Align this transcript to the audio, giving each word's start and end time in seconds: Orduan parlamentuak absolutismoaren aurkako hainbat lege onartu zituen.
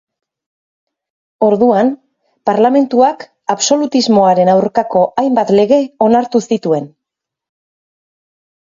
Orduan 1.47 1.91
parlamentuak 2.51 3.27
absolutismoaren 3.57 4.53
aurkako 4.57 5.07
hainbat 5.25 5.55
lege 5.61 5.81
onartu 6.11 6.47
zituen. 6.51 6.93